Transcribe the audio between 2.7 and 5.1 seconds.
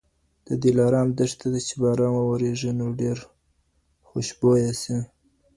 نو ډېر خوشبویه سي.